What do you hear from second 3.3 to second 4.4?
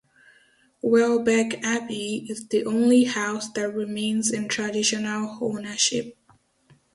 that remains